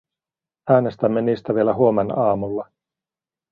[0.69, 2.71] Äänestämme niistä vielä huomenaamulla.